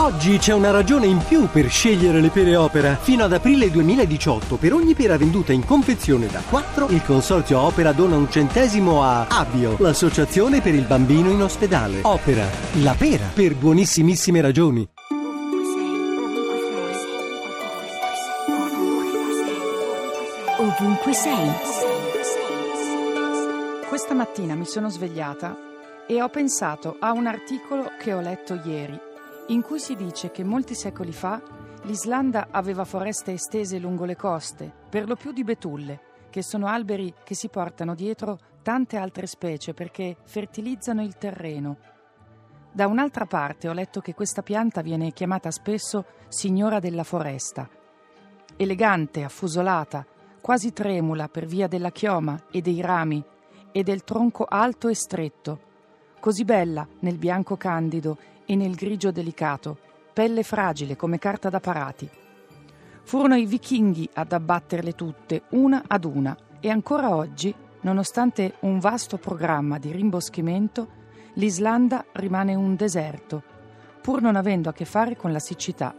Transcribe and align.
Oggi 0.00 0.38
c'è 0.38 0.54
una 0.54 0.70
ragione 0.70 1.06
in 1.06 1.18
più 1.18 1.46
per 1.50 1.68
scegliere 1.68 2.22
le 2.22 2.30
pere 2.30 2.56
Opera. 2.56 2.96
Fino 2.96 3.24
ad 3.24 3.34
aprile 3.34 3.70
2018, 3.70 4.56
per 4.56 4.72
ogni 4.72 4.94
pera 4.94 5.18
venduta 5.18 5.52
in 5.52 5.62
confezione 5.62 6.26
da 6.26 6.40
4, 6.40 6.88
il 6.88 7.04
consorzio 7.04 7.60
Opera 7.60 7.92
dona 7.92 8.16
un 8.16 8.30
centesimo 8.30 9.02
a 9.02 9.26
Abio, 9.28 9.76
l'associazione 9.78 10.62
per 10.62 10.74
il 10.74 10.86
bambino 10.86 11.28
in 11.28 11.42
ospedale. 11.42 11.98
Opera, 12.00 12.46
la 12.80 12.94
pera, 12.96 13.26
per 13.34 13.54
buonissimissime 13.54 14.40
ragioni. 14.40 14.88
Ovunque 20.56 21.12
sei. 21.12 21.50
Questa 23.86 24.14
mattina 24.14 24.54
mi 24.54 24.64
sono 24.64 24.88
svegliata 24.88 25.54
e 26.06 26.22
ho 26.22 26.28
pensato 26.30 26.96
a 26.98 27.12
un 27.12 27.26
articolo 27.26 27.92
che 28.00 28.14
ho 28.14 28.20
letto 28.20 28.58
ieri, 28.64 28.98
in 29.50 29.62
cui 29.62 29.80
si 29.80 29.96
dice 29.96 30.30
che 30.30 30.44
molti 30.44 30.74
secoli 30.74 31.12
fa 31.12 31.42
l'Islanda 31.82 32.48
aveva 32.50 32.84
foreste 32.84 33.32
estese 33.32 33.78
lungo 33.78 34.04
le 34.04 34.14
coste, 34.14 34.72
per 34.88 35.08
lo 35.08 35.16
più 35.16 35.32
di 35.32 35.42
betulle, 35.42 36.00
che 36.30 36.42
sono 36.42 36.66
alberi 36.66 37.12
che 37.24 37.34
si 37.34 37.48
portano 37.48 37.96
dietro 37.96 38.38
tante 38.62 38.96
altre 38.96 39.26
specie 39.26 39.74
perché 39.74 40.16
fertilizzano 40.22 41.02
il 41.02 41.16
terreno. 41.16 41.78
Da 42.70 42.86
un'altra 42.86 43.26
parte 43.26 43.68
ho 43.68 43.72
letto 43.72 44.00
che 44.00 44.14
questa 44.14 44.42
pianta 44.42 44.82
viene 44.82 45.12
chiamata 45.12 45.50
spesso 45.50 46.04
signora 46.28 46.78
della 46.78 47.02
foresta. 47.02 47.68
Elegante, 48.56 49.24
affusolata, 49.24 50.06
quasi 50.40 50.72
tremula 50.72 51.28
per 51.28 51.46
via 51.46 51.66
della 51.66 51.90
chioma 51.90 52.40
e 52.52 52.60
dei 52.60 52.80
rami 52.80 53.24
e 53.72 53.82
del 53.82 54.04
tronco 54.04 54.44
alto 54.44 54.86
e 54.86 54.94
stretto, 54.94 55.69
così 56.20 56.44
bella 56.44 56.86
nel 57.00 57.16
bianco 57.16 57.56
candido 57.56 58.18
e 58.44 58.54
nel 58.54 58.74
grigio 58.74 59.10
delicato, 59.10 59.76
pelle 60.12 60.42
fragile 60.42 60.94
come 60.94 61.18
carta 61.18 61.48
da 61.48 61.58
parati. 61.58 62.08
Furono 63.02 63.34
i 63.34 63.46
vichinghi 63.46 64.08
ad 64.14 64.32
abbatterle 64.32 64.94
tutte, 64.94 65.42
una 65.50 65.82
ad 65.86 66.04
una, 66.04 66.36
e 66.60 66.68
ancora 66.68 67.14
oggi, 67.14 67.52
nonostante 67.80 68.56
un 68.60 68.78
vasto 68.78 69.16
programma 69.16 69.78
di 69.78 69.90
rimboschimento, 69.90 70.98
l'Islanda 71.34 72.04
rimane 72.12 72.54
un 72.54 72.76
deserto, 72.76 73.42
pur 74.00 74.20
non 74.20 74.36
avendo 74.36 74.68
a 74.68 74.72
che 74.72 74.84
fare 74.84 75.16
con 75.16 75.32
la 75.32 75.38
siccità. 75.38 75.94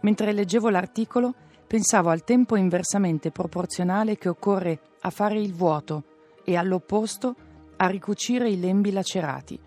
Mentre 0.00 0.32
leggevo 0.32 0.68
l'articolo, 0.68 1.34
pensavo 1.66 2.10
al 2.10 2.24
tempo 2.24 2.56
inversamente 2.56 3.30
proporzionale 3.30 4.16
che 4.16 4.28
occorre 4.28 4.80
a 5.00 5.10
fare 5.10 5.40
il 5.40 5.54
vuoto 5.54 6.04
e 6.44 6.56
all'opposto 6.56 7.34
a 7.78 7.86
ricucire 7.86 8.48
i 8.48 8.60
lembi 8.60 8.92
lacerati. 8.92 9.58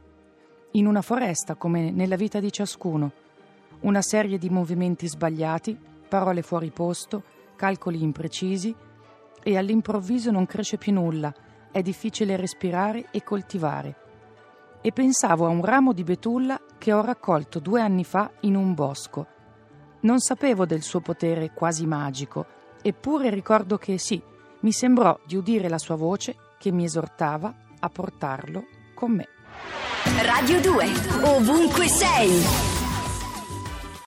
In 0.71 0.85
una 0.85 1.01
foresta, 1.01 1.55
come 1.55 1.91
nella 1.91 2.15
vita 2.15 2.39
di 2.39 2.51
ciascuno, 2.51 3.11
una 3.81 4.01
serie 4.01 4.37
di 4.37 4.49
movimenti 4.49 5.07
sbagliati, 5.07 5.77
parole 6.07 6.43
fuori 6.43 6.69
posto, 6.69 7.23
calcoli 7.55 8.01
imprecisi 8.01 8.73
e 9.43 9.57
all'improvviso 9.57 10.31
non 10.31 10.45
cresce 10.45 10.77
più 10.77 10.93
nulla, 10.93 11.33
è 11.71 11.81
difficile 11.81 12.35
respirare 12.35 13.07
e 13.11 13.23
coltivare. 13.23 13.95
E 14.81 14.91
pensavo 14.91 15.45
a 15.45 15.49
un 15.49 15.65
ramo 15.65 15.91
di 15.91 16.03
betulla 16.03 16.61
che 16.77 16.93
ho 16.93 17.01
raccolto 17.01 17.59
due 17.59 17.81
anni 17.81 18.03
fa 18.03 18.31
in 18.41 18.55
un 18.55 18.73
bosco 18.73 19.39
non 20.01 20.19
sapevo 20.19 20.65
del 20.65 20.81
suo 20.81 20.99
potere 20.99 21.51
quasi 21.53 21.85
magico, 21.85 22.45
eppure 22.81 23.29
ricordo 23.29 23.77
che 23.77 23.97
sì, 23.97 24.21
mi 24.61 24.71
sembrò 24.71 25.19
di 25.25 25.35
udire 25.35 25.69
la 25.69 25.77
sua 25.77 25.95
voce 25.95 26.35
che 26.57 26.71
mi 26.71 26.85
esortava 26.85 27.53
a 27.81 27.89
portarlo 27.89 28.65
con 28.93 29.11
me. 29.15 29.27
Radio 30.23 30.61
2, 30.61 30.91
ovunque 31.23 31.87
sei. 31.87 32.70